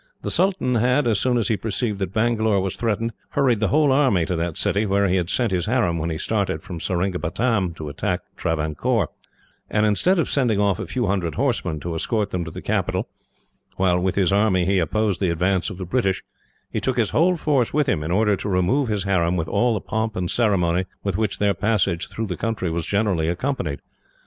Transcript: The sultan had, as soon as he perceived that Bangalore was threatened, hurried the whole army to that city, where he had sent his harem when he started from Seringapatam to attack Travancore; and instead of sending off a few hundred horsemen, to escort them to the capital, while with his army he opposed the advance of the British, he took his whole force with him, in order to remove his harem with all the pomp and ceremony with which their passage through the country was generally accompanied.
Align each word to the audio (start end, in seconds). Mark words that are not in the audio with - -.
The 0.23 0.31
sultan 0.31 0.73
had, 0.73 1.05
as 1.05 1.19
soon 1.19 1.37
as 1.37 1.47
he 1.49 1.55
perceived 1.55 1.99
that 1.99 2.11
Bangalore 2.11 2.59
was 2.59 2.75
threatened, 2.75 3.13
hurried 3.33 3.59
the 3.59 3.67
whole 3.67 3.91
army 3.91 4.25
to 4.25 4.35
that 4.35 4.57
city, 4.57 4.83
where 4.87 5.07
he 5.07 5.15
had 5.15 5.29
sent 5.29 5.51
his 5.51 5.67
harem 5.67 5.99
when 5.99 6.09
he 6.09 6.17
started 6.17 6.63
from 6.63 6.79
Seringapatam 6.79 7.75
to 7.75 7.87
attack 7.87 8.21
Travancore; 8.35 9.09
and 9.69 9.85
instead 9.85 10.17
of 10.17 10.27
sending 10.27 10.59
off 10.59 10.79
a 10.79 10.87
few 10.87 11.05
hundred 11.05 11.35
horsemen, 11.35 11.79
to 11.81 11.93
escort 11.93 12.31
them 12.31 12.43
to 12.45 12.49
the 12.49 12.63
capital, 12.63 13.09
while 13.77 13.99
with 13.99 14.15
his 14.15 14.33
army 14.33 14.65
he 14.65 14.79
opposed 14.79 15.19
the 15.21 15.29
advance 15.29 15.69
of 15.69 15.77
the 15.77 15.85
British, 15.85 16.23
he 16.71 16.81
took 16.81 16.97
his 16.97 17.11
whole 17.11 17.37
force 17.37 17.71
with 17.71 17.87
him, 17.87 18.01
in 18.01 18.09
order 18.09 18.35
to 18.35 18.49
remove 18.49 18.87
his 18.89 19.03
harem 19.03 19.37
with 19.37 19.47
all 19.47 19.75
the 19.75 19.79
pomp 19.81 20.15
and 20.15 20.31
ceremony 20.31 20.85
with 21.03 21.15
which 21.15 21.37
their 21.37 21.53
passage 21.53 22.07
through 22.07 22.25
the 22.25 22.35
country 22.35 22.71
was 22.71 22.87
generally 22.87 23.29
accompanied. 23.29 23.81